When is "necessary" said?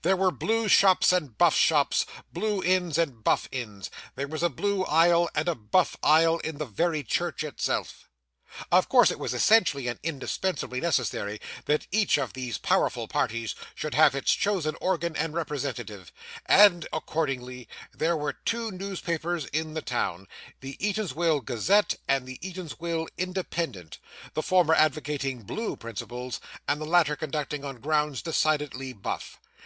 10.80-11.42